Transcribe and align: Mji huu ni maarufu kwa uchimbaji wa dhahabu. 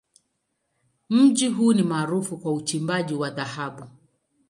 Mji 1.09 1.47
huu 1.47 1.73
ni 1.73 1.83
maarufu 1.83 2.37
kwa 2.37 2.53
uchimbaji 2.53 3.13
wa 3.13 3.29
dhahabu. 3.29 3.83